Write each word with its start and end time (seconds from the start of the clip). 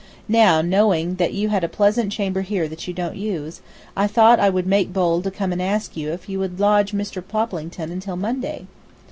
Now, 0.27 0.63
knowing 0.63 1.17
that 1.17 1.35
you 1.35 1.49
had 1.49 1.63
a 1.63 1.69
pleasant 1.69 2.11
chamber 2.11 2.41
here 2.41 2.67
that 2.67 2.87
you 2.87 2.91
don't 2.91 3.15
use, 3.17 3.61
I 3.95 4.07
thought 4.07 4.39
I 4.39 4.49
would 4.49 4.65
make 4.65 4.91
bold 4.91 5.23
to 5.25 5.29
come 5.29 5.51
and 5.51 5.61
ask 5.61 5.95
you 5.95 6.11
if 6.11 6.27
you 6.27 6.39
would 6.39 6.59
lodge 6.59 6.91
Mr. 6.91 7.21
Poplington 7.23 7.91
until 7.91 8.15
Monday?" 8.15 8.65